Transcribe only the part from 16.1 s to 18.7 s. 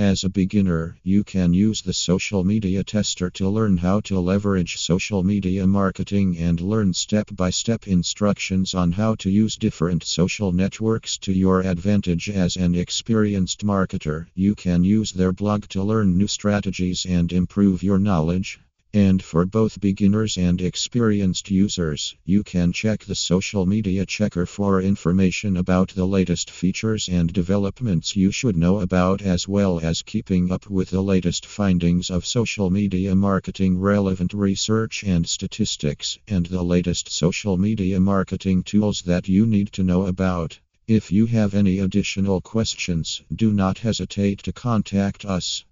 new strategies and improve your knowledge.